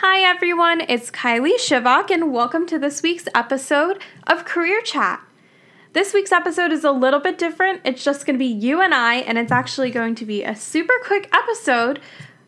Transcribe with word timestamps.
Hi, 0.00 0.20
everyone. 0.20 0.82
It's 0.90 1.10
Kylie 1.10 1.58
Shivak, 1.58 2.10
and 2.10 2.30
welcome 2.30 2.66
to 2.66 2.78
this 2.78 3.02
week's 3.02 3.28
episode 3.34 3.98
of 4.26 4.44
Career 4.44 4.82
Chat. 4.82 5.22
This 5.94 6.12
week's 6.12 6.32
episode 6.32 6.70
is 6.70 6.84
a 6.84 6.92
little 6.92 7.18
bit 7.18 7.38
different. 7.38 7.80
It's 7.82 8.04
just 8.04 8.26
going 8.26 8.34
to 8.34 8.38
be 8.38 8.44
you 8.44 8.82
and 8.82 8.92
I, 8.92 9.14
and 9.14 9.38
it's 9.38 9.50
actually 9.50 9.90
going 9.90 10.14
to 10.16 10.26
be 10.26 10.44
a 10.44 10.54
super 10.54 10.92
quick 11.02 11.34
episode 11.34 11.98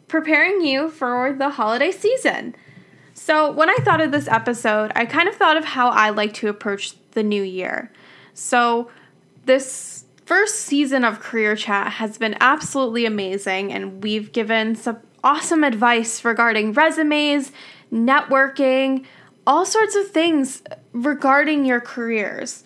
preparing 0.08 0.60
you 0.60 0.90
for 0.90 1.32
the 1.32 1.48
holiday 1.48 1.90
season. 1.90 2.54
So, 3.14 3.50
when 3.50 3.70
I 3.70 3.76
thought 3.76 4.02
of 4.02 4.12
this 4.12 4.28
episode, 4.28 4.92
I 4.94 5.06
kind 5.06 5.26
of 5.26 5.34
thought 5.34 5.56
of 5.56 5.64
how 5.64 5.88
I 5.88 6.10
like 6.10 6.34
to 6.34 6.48
approach 6.48 6.96
the 7.12 7.22
new 7.22 7.42
year. 7.42 7.90
So, 8.34 8.90
this 9.46 10.04
first 10.26 10.56
season 10.56 11.02
of 11.02 11.20
Career 11.20 11.56
Chat 11.56 11.92
has 11.92 12.18
been 12.18 12.36
absolutely 12.42 13.06
amazing, 13.06 13.72
and 13.72 14.02
we've 14.02 14.32
given 14.32 14.74
some 14.74 14.98
awesome 15.22 15.64
advice 15.64 16.24
regarding 16.24 16.72
resumes, 16.72 17.52
networking, 17.92 19.04
all 19.46 19.64
sorts 19.64 19.96
of 19.96 20.08
things 20.10 20.62
regarding 20.92 21.64
your 21.64 21.80
careers. 21.80 22.64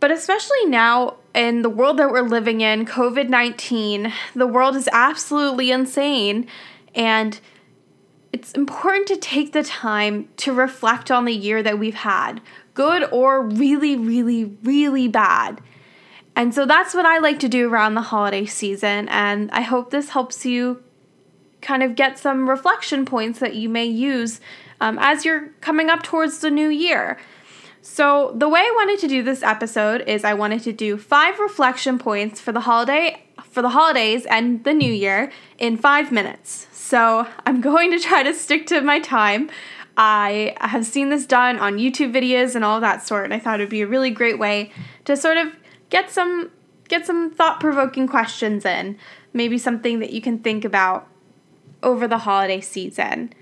But 0.00 0.10
especially 0.10 0.66
now 0.66 1.16
in 1.34 1.62
the 1.62 1.70
world 1.70 1.98
that 1.98 2.10
we're 2.10 2.22
living 2.22 2.60
in, 2.60 2.86
COVID 2.86 3.28
19, 3.28 4.12
the 4.34 4.46
world 4.46 4.76
is 4.76 4.88
absolutely 4.92 5.70
insane. 5.70 6.46
And 6.94 7.40
it's 8.32 8.52
important 8.52 9.06
to 9.08 9.16
take 9.16 9.52
the 9.52 9.62
time 9.62 10.28
to 10.38 10.52
reflect 10.52 11.10
on 11.10 11.24
the 11.24 11.34
year 11.34 11.62
that 11.62 11.78
we've 11.78 11.94
had, 11.94 12.40
good 12.74 13.08
or 13.12 13.42
really, 13.42 13.96
really, 13.96 14.44
really 14.62 15.06
bad. 15.06 15.60
And 16.34 16.54
so 16.54 16.64
that's 16.64 16.94
what 16.94 17.04
I 17.04 17.18
like 17.18 17.38
to 17.40 17.48
do 17.48 17.68
around 17.68 17.94
the 17.94 18.00
holiday 18.02 18.46
season. 18.46 19.08
And 19.08 19.50
I 19.50 19.60
hope 19.60 19.90
this 19.90 20.10
helps 20.10 20.46
you 20.46 20.82
kind 21.62 21.82
of 21.82 21.94
get 21.94 22.18
some 22.18 22.50
reflection 22.50 23.04
points 23.04 23.38
that 23.38 23.54
you 23.54 23.68
may 23.68 23.86
use 23.86 24.40
um, 24.80 24.98
as 25.00 25.24
you're 25.24 25.48
coming 25.60 25.88
up 25.88 26.02
towards 26.02 26.40
the 26.40 26.50
new 26.50 26.68
year. 26.68 27.18
So, 27.84 28.32
the 28.36 28.48
way 28.48 28.60
I 28.60 28.72
wanted 28.76 29.00
to 29.00 29.08
do 29.08 29.22
this 29.22 29.42
episode 29.42 30.02
is 30.02 30.24
I 30.24 30.34
wanted 30.34 30.62
to 30.64 30.72
do 30.72 30.96
five 30.96 31.38
reflection 31.40 31.98
points 31.98 32.40
for 32.40 32.52
the 32.52 32.60
holiday 32.60 33.24
for 33.42 33.60
the 33.60 33.70
holidays 33.70 34.24
and 34.26 34.62
the 34.64 34.72
new 34.72 34.92
year 34.92 35.30
in 35.58 35.76
5 35.76 36.12
minutes. 36.12 36.68
So, 36.72 37.26
I'm 37.44 37.60
going 37.60 37.90
to 37.90 37.98
try 37.98 38.22
to 38.22 38.34
stick 38.34 38.66
to 38.68 38.80
my 38.82 39.00
time. 39.00 39.50
I 39.96 40.54
have 40.60 40.86
seen 40.86 41.10
this 41.10 41.26
done 41.26 41.58
on 41.58 41.78
YouTube 41.78 42.14
videos 42.14 42.54
and 42.54 42.64
all 42.64 42.80
that 42.80 43.06
sort, 43.06 43.24
and 43.24 43.34
I 43.34 43.38
thought 43.38 43.60
it 43.60 43.64
would 43.64 43.70
be 43.70 43.82
a 43.82 43.86
really 43.86 44.10
great 44.10 44.38
way 44.38 44.70
to 45.04 45.16
sort 45.16 45.36
of 45.36 45.48
get 45.90 46.10
some 46.10 46.50
get 46.88 47.06
some 47.06 47.30
thought-provoking 47.30 48.06
questions 48.06 48.64
in, 48.66 48.98
maybe 49.32 49.56
something 49.56 49.98
that 50.00 50.12
you 50.12 50.20
can 50.20 50.38
think 50.38 50.64
about 50.64 51.08
over 51.82 52.06
the 52.06 52.18
holiday 52.18 52.60
season. 52.60 53.32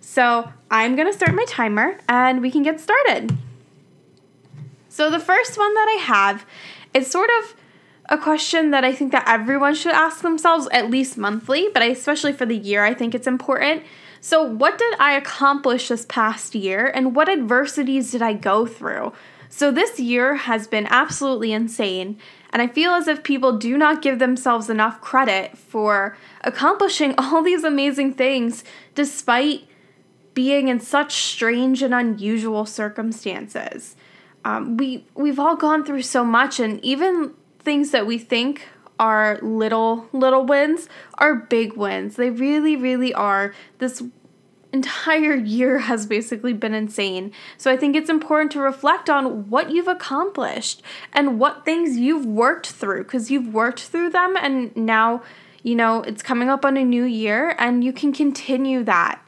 So 0.00 0.50
I'm 0.70 0.96
going 0.96 1.08
to 1.08 1.16
start 1.16 1.34
my 1.34 1.44
timer 1.46 1.98
and 2.08 2.40
we 2.40 2.50
can 2.50 2.62
get 2.62 2.80
started. 2.80 3.36
So 4.88 5.10
the 5.10 5.20
first 5.20 5.56
one 5.56 5.74
that 5.74 5.86
I 5.88 6.02
have 6.02 6.46
is 6.94 7.10
sort 7.10 7.30
of 7.38 7.54
a 8.10 8.18
question 8.18 8.70
that 8.72 8.84
I 8.84 8.92
think 8.92 9.12
that 9.12 9.28
everyone 9.28 9.74
should 9.74 9.92
ask 9.92 10.22
themselves 10.22 10.68
at 10.72 10.90
least 10.90 11.16
monthly, 11.16 11.68
but 11.72 11.82
especially 11.82 12.32
for 12.32 12.44
the 12.44 12.56
year, 12.56 12.84
I 12.84 12.92
think 12.92 13.14
it's 13.14 13.28
important. 13.28 13.84
So, 14.20 14.42
what 14.42 14.76
did 14.76 14.94
I 14.98 15.12
accomplish 15.12 15.88
this 15.88 16.04
past 16.06 16.54
year 16.54 16.86
and 16.86 17.14
what 17.14 17.28
adversities 17.28 18.10
did 18.10 18.20
I 18.20 18.34
go 18.34 18.66
through? 18.66 19.12
So, 19.48 19.70
this 19.70 19.98
year 19.98 20.34
has 20.34 20.66
been 20.66 20.86
absolutely 20.90 21.52
insane, 21.52 22.18
and 22.52 22.60
I 22.60 22.66
feel 22.66 22.92
as 22.92 23.08
if 23.08 23.22
people 23.22 23.56
do 23.56 23.78
not 23.78 24.02
give 24.02 24.18
themselves 24.18 24.68
enough 24.68 25.00
credit 25.00 25.56
for 25.56 26.16
accomplishing 26.42 27.14
all 27.18 27.42
these 27.42 27.64
amazing 27.64 28.14
things 28.14 28.64
despite 28.94 29.64
being 30.34 30.68
in 30.68 30.80
such 30.80 31.12
strange 31.14 31.82
and 31.82 31.94
unusual 31.94 32.64
circumstances. 32.66 33.96
Um, 34.44 34.76
we 34.76 35.04
we've 35.14 35.38
all 35.38 35.56
gone 35.56 35.84
through 35.84 36.02
so 36.02 36.24
much, 36.24 36.58
and 36.60 36.82
even 36.84 37.34
things 37.58 37.90
that 37.90 38.06
we 38.06 38.18
think 38.18 38.66
are 38.98 39.38
little 39.42 40.08
little 40.12 40.44
wins 40.44 40.88
are 41.18 41.34
big 41.34 41.74
wins. 41.74 42.16
They 42.16 42.30
really, 42.30 42.76
really 42.76 43.12
are. 43.12 43.54
This 43.78 44.02
entire 44.72 45.34
year 45.34 45.78
has 45.78 46.06
basically 46.06 46.52
been 46.52 46.74
insane. 46.74 47.32
So 47.56 47.70
I 47.70 47.76
think 47.76 47.96
it's 47.96 48.10
important 48.10 48.52
to 48.52 48.60
reflect 48.60 49.10
on 49.10 49.48
what 49.50 49.70
you've 49.70 49.88
accomplished 49.88 50.82
and 51.12 51.38
what 51.38 51.64
things 51.64 51.96
you've 51.96 52.26
worked 52.26 52.68
through 52.68 53.04
because 53.04 53.30
you've 53.30 53.52
worked 53.52 53.80
through 53.80 54.10
them 54.10 54.36
and 54.36 54.74
now, 54.76 55.22
you 55.62 55.74
know, 55.74 56.02
it's 56.02 56.22
coming 56.22 56.48
up 56.48 56.64
on 56.64 56.76
a 56.76 56.84
new 56.84 57.04
year 57.04 57.54
and 57.58 57.82
you 57.82 57.92
can 57.92 58.12
continue 58.12 58.84
that. 58.84 59.20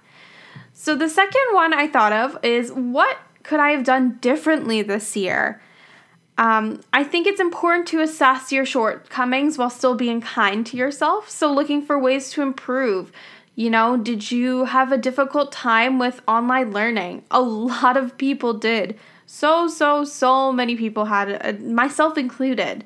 So 0.72 0.96
the 0.96 1.08
second 1.08 1.42
one 1.52 1.74
I 1.74 1.86
thought 1.86 2.12
of 2.12 2.38
is 2.44 2.70
what 2.70 3.18
could 3.42 3.60
I 3.60 3.70
have 3.70 3.84
done 3.84 4.18
differently 4.20 4.82
this 4.82 5.16
year? 5.16 5.60
Um, 6.38 6.80
I 6.92 7.04
think 7.04 7.26
it's 7.26 7.40
important 7.40 7.86
to 7.88 8.00
assess 8.00 8.50
your 8.50 8.64
shortcomings 8.64 9.58
while 9.58 9.70
still 9.70 9.94
being 9.94 10.20
kind 10.20 10.64
to 10.66 10.76
yourself. 10.76 11.28
So, 11.28 11.52
looking 11.52 11.82
for 11.82 11.98
ways 11.98 12.30
to 12.32 12.42
improve, 12.42 13.12
you 13.54 13.68
know, 13.68 13.96
did 13.96 14.30
you 14.30 14.64
have 14.64 14.92
a 14.92 14.98
difficult 14.98 15.52
time 15.52 15.98
with 15.98 16.22
online 16.26 16.72
learning? 16.72 17.24
A 17.30 17.42
lot 17.42 17.96
of 17.96 18.16
people 18.16 18.54
did. 18.54 18.98
So, 19.26 19.68
so, 19.68 20.04
so 20.04 20.52
many 20.52 20.76
people 20.76 21.06
had 21.06 21.38
uh, 21.44 21.52
myself 21.62 22.16
included. 22.16 22.84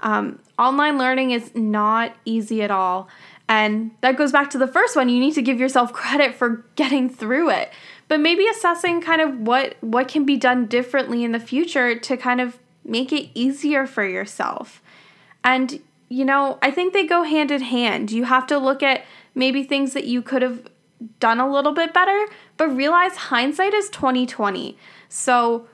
Um, 0.00 0.38
online 0.58 0.98
learning 0.98 1.32
is 1.32 1.54
not 1.54 2.14
easy 2.24 2.62
at 2.62 2.70
all. 2.70 3.08
And 3.48 3.90
that 4.02 4.16
goes 4.16 4.32
back 4.32 4.50
to 4.50 4.58
the 4.58 4.66
first 4.66 4.94
one. 4.96 5.08
You 5.08 5.20
need 5.20 5.34
to 5.34 5.42
give 5.42 5.60
yourself 5.60 5.92
credit 5.94 6.34
for 6.34 6.64
getting 6.76 7.08
through 7.08 7.50
it. 7.50 7.72
But 8.06 8.20
maybe 8.20 8.46
assessing 8.46 9.02
kind 9.02 9.20
of 9.20 9.40
what 9.40 9.76
what 9.80 10.08
can 10.08 10.24
be 10.24 10.36
done 10.38 10.66
differently 10.66 11.24
in 11.24 11.32
the 11.32 11.40
future 11.40 11.98
to 11.98 12.16
kind 12.16 12.40
of 12.40 12.58
make 12.84 13.12
it 13.12 13.30
easier 13.34 13.86
for 13.86 14.06
yourself. 14.06 14.82
And 15.44 15.80
you 16.08 16.24
know, 16.24 16.58
I 16.62 16.70
think 16.70 16.94
they 16.94 17.06
go 17.06 17.22
hand 17.22 17.50
in 17.50 17.60
hand. 17.60 18.10
You 18.10 18.24
have 18.24 18.46
to 18.46 18.56
look 18.56 18.82
at 18.82 19.04
maybe 19.38 19.62
things 19.62 19.94
that 19.94 20.04
you 20.04 20.20
could 20.20 20.42
have 20.42 20.68
done 21.20 21.38
a 21.38 21.50
little 21.50 21.72
bit 21.72 21.94
better, 21.94 22.26
but 22.56 22.68
realize 22.68 23.16
hindsight 23.16 23.72
is 23.72 23.88
2020. 23.90 24.76
So 25.08 25.68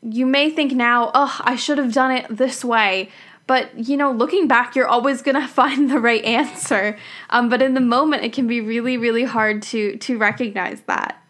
you 0.00 0.24
may 0.26 0.48
think 0.50 0.72
now, 0.72 1.10
oh, 1.14 1.40
I 1.40 1.56
should 1.56 1.78
have 1.78 1.92
done 1.92 2.12
it 2.12 2.26
this 2.30 2.64
way. 2.64 3.10
But 3.46 3.88
you 3.88 3.96
know, 3.96 4.10
looking 4.10 4.48
back, 4.48 4.74
you're 4.74 4.88
always 4.88 5.20
gonna 5.22 5.48
find 5.60 5.90
the 5.90 5.98
right 5.98 6.24
answer. 6.24 6.96
Um, 7.30 7.48
but 7.48 7.60
in 7.60 7.74
the 7.74 7.80
moment, 7.80 8.24
it 8.24 8.32
can 8.32 8.46
be 8.46 8.60
really, 8.60 8.96
really 8.96 9.24
hard 9.24 9.62
to 9.62 9.96
to 9.96 10.16
recognize 10.16 10.80
that. 10.82 11.20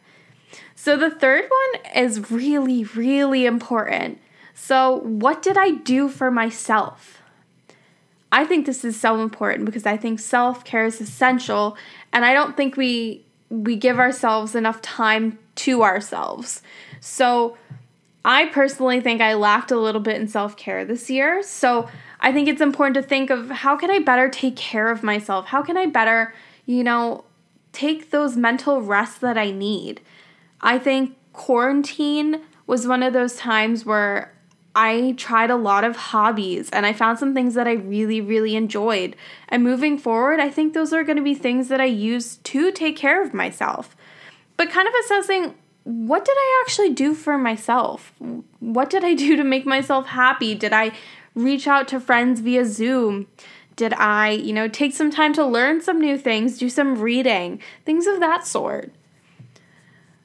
So 0.76 0.96
the 0.96 1.10
third 1.10 1.48
one 1.48 2.04
is 2.04 2.30
really, 2.30 2.84
really 2.84 3.46
important. 3.46 4.20
So 4.54 5.00
what 5.00 5.42
did 5.42 5.56
I 5.56 5.70
do 5.70 6.08
for 6.08 6.30
myself? 6.30 7.22
I 8.34 8.44
think 8.44 8.66
this 8.66 8.84
is 8.84 9.00
so 9.00 9.22
important 9.22 9.64
because 9.64 9.86
I 9.86 9.96
think 9.96 10.18
self-care 10.18 10.86
is 10.86 11.00
essential 11.00 11.76
and 12.12 12.24
I 12.24 12.34
don't 12.34 12.56
think 12.56 12.76
we 12.76 13.24
we 13.48 13.76
give 13.76 14.00
ourselves 14.00 14.56
enough 14.56 14.82
time 14.82 15.38
to 15.66 15.84
ourselves. 15.84 16.60
So 16.98 17.56
I 18.24 18.46
personally 18.46 19.00
think 19.00 19.20
I 19.20 19.34
lacked 19.34 19.70
a 19.70 19.78
little 19.78 20.00
bit 20.00 20.20
in 20.20 20.26
self-care 20.26 20.84
this 20.84 21.08
year. 21.08 21.44
So 21.44 21.88
I 22.18 22.32
think 22.32 22.48
it's 22.48 22.60
important 22.60 22.94
to 22.96 23.02
think 23.02 23.30
of 23.30 23.50
how 23.50 23.76
can 23.76 23.88
I 23.88 24.00
better 24.00 24.28
take 24.28 24.56
care 24.56 24.90
of 24.90 25.04
myself? 25.04 25.46
How 25.46 25.62
can 25.62 25.76
I 25.76 25.86
better, 25.86 26.34
you 26.66 26.82
know, 26.82 27.22
take 27.72 28.10
those 28.10 28.36
mental 28.36 28.82
rests 28.82 29.18
that 29.18 29.38
I 29.38 29.52
need? 29.52 30.00
I 30.60 30.80
think 30.80 31.16
quarantine 31.32 32.40
was 32.66 32.84
one 32.84 33.04
of 33.04 33.12
those 33.12 33.36
times 33.36 33.86
where 33.86 34.33
I 34.74 35.14
tried 35.16 35.50
a 35.50 35.56
lot 35.56 35.84
of 35.84 35.96
hobbies 35.96 36.68
and 36.70 36.84
I 36.84 36.92
found 36.92 37.18
some 37.18 37.32
things 37.32 37.54
that 37.54 37.68
I 37.68 37.74
really, 37.74 38.20
really 38.20 38.56
enjoyed. 38.56 39.14
And 39.48 39.62
moving 39.62 39.98
forward, 39.98 40.40
I 40.40 40.50
think 40.50 40.74
those 40.74 40.92
are 40.92 41.04
going 41.04 41.16
to 41.16 41.22
be 41.22 41.34
things 41.34 41.68
that 41.68 41.80
I 41.80 41.84
use 41.84 42.38
to 42.38 42.72
take 42.72 42.96
care 42.96 43.22
of 43.22 43.32
myself. 43.32 43.96
But 44.56 44.70
kind 44.70 44.88
of 44.88 44.94
assessing 45.04 45.54
what 45.84 46.24
did 46.24 46.36
I 46.36 46.62
actually 46.64 46.90
do 46.90 47.14
for 47.14 47.38
myself? 47.38 48.12
What 48.58 48.90
did 48.90 49.04
I 49.04 49.14
do 49.14 49.36
to 49.36 49.44
make 49.44 49.66
myself 49.66 50.06
happy? 50.06 50.54
Did 50.54 50.72
I 50.72 50.92
reach 51.34 51.66
out 51.68 51.86
to 51.88 52.00
friends 52.00 52.40
via 52.40 52.64
Zoom? 52.64 53.28
Did 53.76 53.92
I, 53.94 54.30
you 54.30 54.52
know, 54.52 54.68
take 54.68 54.94
some 54.94 55.10
time 55.10 55.32
to 55.34 55.44
learn 55.44 55.82
some 55.82 56.00
new 56.00 56.16
things, 56.16 56.58
do 56.58 56.68
some 56.68 57.00
reading, 57.00 57.60
things 57.84 58.06
of 58.06 58.20
that 58.20 58.46
sort? 58.46 58.92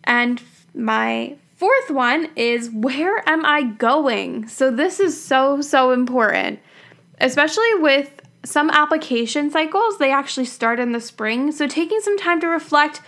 And 0.04 0.42
my 0.74 1.36
Fourth 1.60 1.90
one 1.90 2.30
is 2.38 2.70
where 2.70 3.22
am 3.28 3.46
I 3.46 3.64
going? 3.64 4.48
So 4.48 4.72
this 4.72 4.98
is 5.02 5.22
so, 5.22 5.60
so 5.60 5.92
important, 5.92 6.62
especially 7.20 7.74
with 7.74 8.22
some 8.46 8.70
application 8.70 9.52
cycles, 9.52 9.98
they 9.98 10.10
actually 10.10 10.46
start 10.46 10.80
in 10.80 10.94
the 10.94 11.02
spring. 11.02 11.52
So 11.52 11.68
taking 11.68 12.00
some 12.00 12.18
time 12.18 12.40
to 12.40 12.48
reflect 12.48 13.02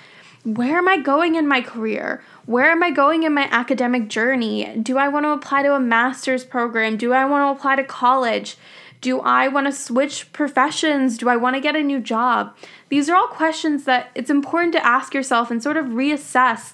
where 0.43 0.77
am 0.77 0.89
I 0.89 0.97
going 0.97 1.35
in 1.35 1.47
my 1.47 1.61
career? 1.61 2.21
Where 2.45 2.69
am 2.69 2.83
I 2.83 2.91
going 2.91 3.23
in 3.23 3.33
my 3.33 3.47
academic 3.51 4.09
journey? 4.09 4.75
Do 4.81 4.97
I 4.97 5.07
want 5.07 5.25
to 5.27 5.31
apply 5.31 5.63
to 5.63 5.73
a 5.73 5.79
master's 5.79 6.43
program? 6.43 6.97
Do 6.97 7.13
I 7.13 7.23
want 7.23 7.47
to 7.47 7.57
apply 7.57 7.77
to 7.77 7.85
college? 7.85 8.57
Do 8.99 9.21
I 9.21 9.47
want 9.47 9.67
to 9.67 9.71
switch 9.71 10.33
professions? 10.33 11.17
Do 11.17 11.29
I 11.29 11.37
want 11.37 11.55
to 11.55 11.61
get 11.61 11.77
a 11.77 11.81
new 11.81 12.01
job? 12.01 12.53
These 12.89 13.09
are 13.09 13.15
all 13.15 13.27
questions 13.27 13.85
that 13.85 14.11
it's 14.13 14.29
important 14.29 14.73
to 14.73 14.85
ask 14.85 15.13
yourself 15.13 15.51
and 15.51 15.63
sort 15.63 15.77
of 15.77 15.85
reassess 15.85 16.73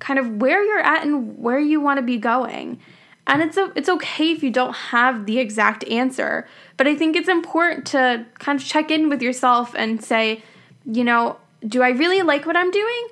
kind 0.00 0.18
of 0.18 0.40
where 0.40 0.64
you're 0.64 0.80
at 0.80 1.04
and 1.04 1.38
where 1.38 1.60
you 1.60 1.80
want 1.80 1.98
to 1.98 2.02
be 2.02 2.18
going. 2.18 2.80
And 3.26 3.42
it's 3.42 3.56
a, 3.56 3.70
it's 3.76 3.88
okay 3.88 4.32
if 4.32 4.42
you 4.42 4.50
don't 4.50 4.74
have 4.74 5.26
the 5.26 5.38
exact 5.38 5.84
answer, 5.84 6.48
but 6.76 6.88
I 6.88 6.96
think 6.96 7.14
it's 7.14 7.28
important 7.28 7.86
to 7.88 8.26
kind 8.40 8.58
of 8.58 8.66
check 8.66 8.90
in 8.90 9.08
with 9.08 9.22
yourself 9.22 9.72
and 9.76 10.02
say, 10.02 10.42
you 10.84 11.04
know, 11.04 11.36
do 11.64 11.82
I 11.82 11.90
really 11.90 12.22
like 12.22 12.46
what 12.46 12.56
I'm 12.56 12.70
doing 12.70 13.08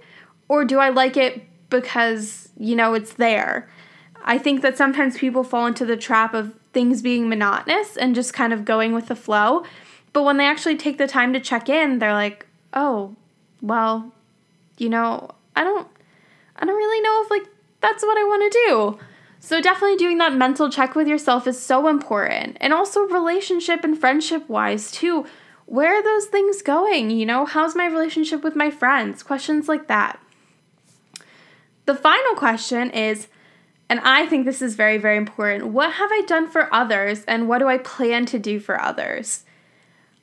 or 0.49 0.65
do 0.65 0.79
I 0.79 0.89
like 0.89 1.17
it 1.17 1.43
because, 1.71 2.49
you 2.59 2.75
know, 2.75 2.95
it's 2.95 3.13
there? 3.13 3.69
I 4.25 4.39
think 4.39 4.63
that 4.63 4.77
sometimes 4.77 5.17
people 5.17 5.45
fall 5.45 5.67
into 5.67 5.87
the 5.87 5.97
trap 5.97 6.35
of 6.35 6.59
things 6.73 7.01
being 7.01 7.29
monotonous 7.29 7.97
and 7.97 8.15
just 8.15 8.35
kind 8.35 8.53
of 8.53 8.65
going 8.65 8.95
with 8.95 9.07
the 9.07 9.17
flow. 9.17 9.65
But 10.13 10.25
when 10.25 10.39
they 10.39 10.47
actually 10.47 10.77
take 10.77 10.99
the 10.99 11.07
time 11.07 11.33
to 11.35 11.41
check 11.41 11.69
in, 11.69 11.99
they're 11.99 12.13
like, 12.13 12.47
"Oh, 12.73 13.15
well, 13.63 14.13
you 14.79 14.89
know, 14.89 15.31
I 15.55 15.65
don't 15.65 15.87
I 16.59 16.67
don't 16.67 16.77
really 16.77 17.01
know 17.01 17.23
if 17.23 17.31
like 17.31 17.49
that's 17.81 18.03
what 18.03 18.19
I 18.19 18.25
want 18.25 18.53
to 18.53 18.59
do." 18.67 18.99
So 19.41 19.61
definitely 19.61 19.97
doing 19.97 20.19
that 20.19 20.35
mental 20.35 20.71
check 20.71 20.95
with 20.95 21.07
yourself 21.07 21.47
is 21.47 21.61
so 21.61 21.89
important. 21.89 22.57
And 22.61 22.73
also 22.73 23.03
relationship 23.03 23.85
and 23.85 23.99
friendship 23.99 24.49
wise 24.49 24.91
too. 24.91 25.27
Where 25.67 25.95
are 25.95 26.03
those 26.03 26.27
things 26.27 26.63
going? 26.63 27.11
You 27.11 27.27
know, 27.27 27.45
how's 27.45 27.77
my 27.77 27.87
relationship 27.87 28.43
with 28.43 28.57
my 28.57 28.71
friends? 28.71 29.23
Questions 29.23 29.69
like 29.69 29.87
that. 29.87 30.19
The 31.85 31.95
final 31.95 32.35
question 32.35 32.91
is 32.91 33.29
and 33.89 34.01
I 34.01 34.27
think 34.27 34.45
this 34.45 34.61
is 34.61 34.77
very, 34.77 34.99
very 34.99 35.17
important. 35.17 35.69
What 35.69 35.93
have 35.95 36.11
I 36.13 36.23
done 36.27 36.49
for 36.49 36.73
others, 36.75 37.25
and 37.25 37.49
what 37.49 37.59
do 37.59 37.69
I 37.69 37.79
plan 37.79 38.27
to 38.27 38.39
do 38.39 38.61
for 38.61 38.81
others? 38.81 39.45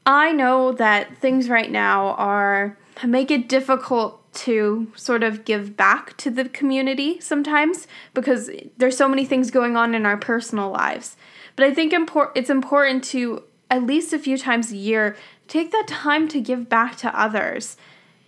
I 0.06 0.32
know 0.32 0.72
that 0.74 1.18
things 1.18 1.50
right 1.50 1.72
now 1.72 2.10
are 2.10 2.78
make 3.04 3.32
it 3.32 3.50
difficult 3.50 4.25
to 4.36 4.92
sort 4.96 5.24
of 5.24 5.46
give 5.46 5.76
back 5.76 6.16
to 6.18 6.30
the 6.30 6.48
community 6.50 7.20
sometimes 7.20 7.88
because 8.14 8.50
there's 8.78 8.98
so 8.98 9.08
many 9.08 9.26
things 9.26 9.52
going 9.52 9.76
on 9.76 9.96
in 9.96 10.06
our 10.06 10.18
personal 10.18 10.70
lives. 10.70 11.16
But 11.56 11.66
I 11.66 11.74
think 11.74 11.94
impor- 11.94 12.32
it's 12.36 12.50
important 12.50 13.04
to 13.06 13.44
at 13.72 13.84
least 13.84 14.14
a 14.14 14.20
few 14.20 14.38
times 14.38 14.72
a 14.72 14.78
year 14.78 15.16
take 15.48 15.72
that 15.72 15.88
time 15.88 16.28
to 16.30 16.42
give 16.42 16.70
back 16.70 16.96
to 16.98 17.20
others. 17.20 17.78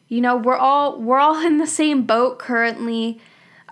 You 0.08 0.22
know, 0.22 0.38
we're 0.38 0.58
all 0.58 1.00
we're 1.00 1.20
all 1.20 1.46
in 1.46 1.58
the 1.58 1.68
same 1.68 2.04
boat 2.04 2.40
currently 2.40 3.20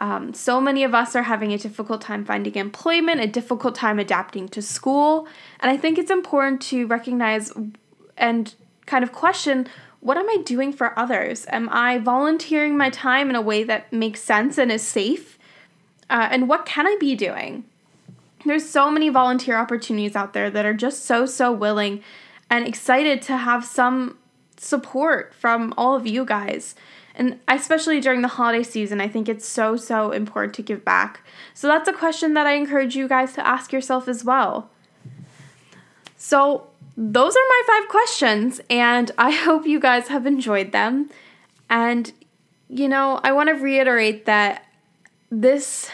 um, 0.01 0.33
so 0.33 0.59
many 0.59 0.83
of 0.83 0.93
us 0.93 1.15
are 1.15 1.23
having 1.23 1.53
a 1.53 1.57
difficult 1.57 2.01
time 2.01 2.25
finding 2.25 2.55
employment, 2.55 3.21
a 3.21 3.27
difficult 3.27 3.75
time 3.75 3.97
adapting 3.97 4.49
to 4.49 4.61
school. 4.61 5.27
And 5.59 5.71
I 5.71 5.77
think 5.77 5.97
it's 5.97 6.11
important 6.11 6.61
to 6.63 6.85
recognize 6.87 7.51
and 8.17 8.53
kind 8.85 9.03
of 9.03 9.11
question 9.13 9.67
what 10.05 10.17
am 10.17 10.29
I 10.29 10.37
doing 10.45 10.71
for 10.71 10.97
others? 10.99 11.47
Am 11.49 11.67
I 11.71 11.97
volunteering 11.97 12.77
my 12.77 12.91
time 12.91 13.27
in 13.27 13.35
a 13.35 13.41
way 13.41 13.63
that 13.63 13.91
makes 13.91 14.21
sense 14.21 14.59
and 14.59 14.71
is 14.71 14.83
safe? 14.83 15.39
Uh, 16.11 16.27
and 16.29 16.47
what 16.47 16.67
can 16.67 16.85
I 16.85 16.95
be 16.99 17.15
doing? 17.15 17.63
There's 18.45 18.69
so 18.69 18.91
many 18.91 19.09
volunteer 19.09 19.57
opportunities 19.57 20.15
out 20.15 20.33
there 20.33 20.51
that 20.51 20.63
are 20.63 20.75
just 20.75 21.05
so, 21.05 21.25
so 21.25 21.51
willing 21.51 22.03
and 22.51 22.67
excited 22.67 23.23
to 23.23 23.35
have 23.35 23.65
some 23.65 24.19
support 24.57 25.33
from 25.33 25.73
all 25.75 25.95
of 25.95 26.05
you 26.05 26.23
guys. 26.23 26.75
And 27.15 27.39
especially 27.47 27.99
during 27.99 28.21
the 28.21 28.27
holiday 28.27 28.61
season, 28.61 29.01
I 29.01 29.07
think 29.07 29.27
it's 29.27 29.47
so, 29.47 29.75
so 29.75 30.11
important 30.11 30.53
to 30.53 30.61
give 30.61 30.85
back. 30.85 31.25
So 31.55 31.67
that's 31.67 31.89
a 31.89 31.93
question 31.93 32.35
that 32.35 32.45
I 32.45 32.53
encourage 32.53 32.95
you 32.95 33.07
guys 33.07 33.33
to 33.33 33.47
ask 33.47 33.73
yourself 33.73 34.07
as 34.07 34.23
well. 34.23 34.69
So, 36.15 36.67
those 36.97 37.35
are 37.35 37.49
my 37.49 37.61
five 37.67 37.89
questions, 37.89 38.61
and 38.69 39.11
I 39.17 39.31
hope 39.31 39.65
you 39.65 39.79
guys 39.79 40.07
have 40.07 40.25
enjoyed 40.25 40.71
them. 40.71 41.09
And, 41.69 42.11
you 42.69 42.87
know, 42.87 43.19
I 43.23 43.31
want 43.31 43.49
to 43.49 43.55
reiterate 43.55 44.25
that 44.25 44.65
this 45.29 45.89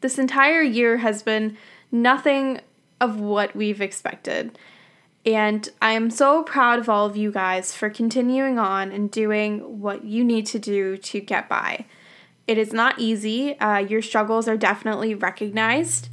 this 0.00 0.18
entire 0.18 0.62
year 0.62 0.98
has 0.98 1.22
been 1.24 1.56
nothing 1.90 2.60
of 3.00 3.18
what 3.18 3.56
we've 3.56 3.80
expected. 3.80 4.56
And 5.26 5.68
I 5.82 5.92
am 5.92 6.10
so 6.10 6.42
proud 6.44 6.78
of 6.78 6.88
all 6.88 7.06
of 7.06 7.16
you 7.16 7.32
guys 7.32 7.74
for 7.74 7.90
continuing 7.90 8.58
on 8.58 8.92
and 8.92 9.10
doing 9.10 9.80
what 9.80 10.04
you 10.04 10.22
need 10.22 10.46
to 10.46 10.58
do 10.58 10.96
to 10.96 11.20
get 11.20 11.48
by. 11.48 11.84
It 12.46 12.58
is 12.58 12.72
not 12.72 12.98
easy. 12.98 13.58
Uh, 13.58 13.78
your 13.78 14.00
struggles 14.00 14.48
are 14.48 14.56
definitely 14.56 15.14
recognized. 15.14 16.08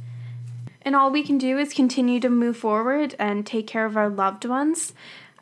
And 0.86 0.94
all 0.94 1.10
we 1.10 1.24
can 1.24 1.36
do 1.36 1.58
is 1.58 1.74
continue 1.74 2.20
to 2.20 2.30
move 2.30 2.56
forward 2.56 3.16
and 3.18 3.44
take 3.44 3.66
care 3.66 3.84
of 3.84 3.96
our 3.96 4.08
loved 4.08 4.44
ones 4.44 4.94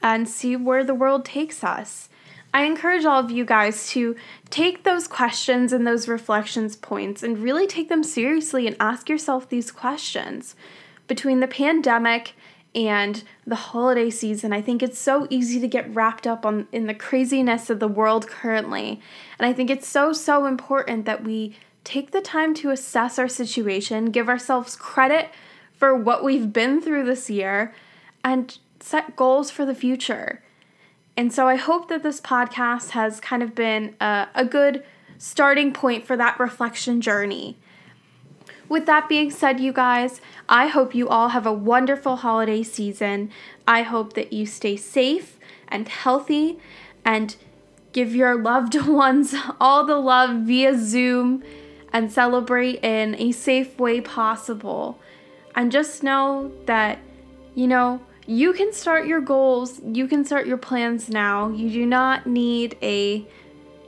and 0.02 0.26
see 0.26 0.56
where 0.56 0.82
the 0.82 0.94
world 0.94 1.26
takes 1.26 1.62
us. 1.62 2.08
I 2.55 2.64
encourage 2.64 3.05
all 3.05 3.20
of 3.20 3.31
you 3.31 3.44
guys 3.44 3.88
to 3.91 4.17
take 4.49 4.85
those 4.85 5.06
questions 5.06 5.70
and 5.70 5.87
those 5.87 6.08
reflections 6.08 6.76
points 6.76 7.23
and 7.23 7.38
really 7.38 7.67
take 7.67 7.91
them 7.91 8.02
seriously 8.02 8.67
and 8.67 8.75
ask 8.81 9.11
yourself 9.11 9.46
these 9.46 9.70
questions. 9.70 10.56
Between 11.08 11.41
the 11.41 11.47
pandemic 11.47 12.32
and 12.75 13.23
the 13.47 13.55
holiday 13.55 14.11
season. 14.11 14.52
I 14.52 14.61
think 14.61 14.82
it's 14.82 14.99
so 14.99 15.26
easy 15.31 15.61
to 15.61 15.69
get 15.69 15.94
wrapped 15.94 16.26
up 16.26 16.44
on 16.44 16.67
in 16.73 16.87
the 16.87 16.94
craziness 16.94 17.70
of 17.70 17.79
the 17.79 17.87
world 17.87 18.26
currently. 18.26 19.00
And 19.38 19.47
I 19.47 19.52
think 19.52 19.70
it's 19.70 19.87
so 19.87 20.12
so 20.12 20.47
important 20.47 21.05
that 21.05 21.23
we 21.23 21.56
take 21.85 22.11
the 22.11 22.21
time 22.21 22.55
to 22.55 22.71
assess 22.71 23.19
our 23.19 23.29
situation, 23.29 24.07
give 24.07 24.29
ourselves 24.29 24.75
credit 24.75 25.31
for 25.77 25.95
what 25.95 26.25
we've 26.25 26.53
been 26.53 26.81
through 26.81 27.05
this 27.05 27.29
year 27.29 27.75
and 28.25 28.59
set 28.81 29.17
goals 29.17 29.51
for 29.51 29.65
the 29.65 29.75
future. 29.75 30.43
And 31.17 31.33
so 31.33 31.47
I 31.47 31.57
hope 31.57 31.89
that 31.89 32.03
this 32.03 32.21
podcast 32.21 32.91
has 32.91 33.21
kind 33.21 33.43
of 33.43 33.55
been 33.55 33.95
a, 34.01 34.29
a 34.35 34.45
good 34.45 34.83
starting 35.19 35.73
point 35.73 36.07
for 36.07 36.17
that 36.17 36.41
reflection 36.41 37.01
journey. 37.01 37.57
With 38.69 38.87
that 38.87 39.09
being 39.09 39.31
said, 39.31 39.61
you 39.61 39.73
guys, 39.73 40.21
I 40.49 40.69
hope 40.69 40.95
you 40.95 41.09
all 41.09 41.29
have 41.29 41.47
a 41.47 41.53
wonderful 41.53 42.17
holiday 42.17 42.63
season. 42.63 43.31
I 43.69 43.83
hope 43.83 44.15
that 44.15 44.33
you 44.33 44.47
stay 44.47 44.77
safe 44.77 45.39
and 45.69 45.87
healthy 45.87 46.59
and 47.05 47.37
give 47.93 48.15
your 48.15 48.35
loved 48.35 48.75
ones 48.87 49.35
all 49.61 49.85
the 49.85 49.99
love 49.99 50.47
via 50.47 50.77
Zoom 50.77 51.45
and 51.94 52.12
celebrate 52.12 52.85
in 52.85 53.14
a 53.14 53.32
safe 53.32 53.79
way 53.79 54.02
possible. 54.02 54.99
And 55.55 55.73
just 55.73 56.02
know 56.02 56.52
that, 56.67 56.99
you 57.55 57.67
know, 57.67 58.02
you 58.26 58.52
can 58.52 58.75
start 58.75 59.06
your 59.06 59.23
goals, 59.23 59.81
you 59.82 60.06
can 60.06 60.26
start 60.26 60.46
your 60.46 60.58
plans 60.58 61.08
now. 61.08 61.49
You 61.49 61.70
do 61.70 61.87
not 61.87 62.26
need 62.26 62.76
a 62.82 63.26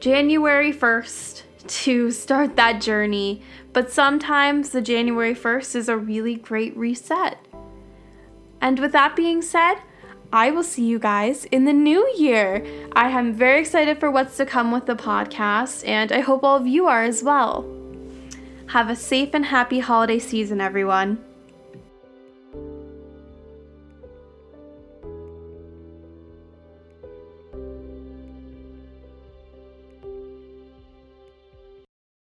January 0.01 0.73
1st 0.73 1.43
to 1.67 2.11
start 2.11 2.57
that 2.57 2.81
journey 2.81 3.43
but 3.77 3.93
sometimes 3.93 4.71
the 4.71 4.81
January 4.81 5.35
1st 5.35 5.77
is 5.77 5.91
a 5.91 5.99
really 5.99 6.35
great 6.35 6.75
reset. 6.79 7.37
And 8.59 8.79
with 8.79 8.93
that 8.93 9.15
being 9.15 9.43
said, 9.43 9.75
I 10.33 10.51
will 10.51 10.63
see 10.63 10.87
you 10.87 10.99
guys 10.99 11.45
in 11.45 11.67
the 11.67 11.75
new 11.75 12.11
year. 12.17 12.65
I 12.95 13.11
am 13.11 13.35
very 13.35 13.61
excited 13.61 14.01
for 14.01 14.11
what's 14.11 14.39
to 14.39 14.47
come 14.47 14.73
with 14.73 14.87
the 14.87 14.97
podcast, 14.97 15.87
and 15.87 16.11
I 16.11 16.21
hope 16.21 16.43
all 16.43 16.57
of 16.57 16.67
you 16.67 16.87
are 16.87 17.03
as 17.03 17.23
well. 17.23 17.71
Have 18.71 18.91
a 18.91 18.97
safe 18.97 19.31
and 19.33 19.47
happy 19.47 19.79
holiday 19.79 20.19
season, 20.19 20.61
everyone. 20.61 21.25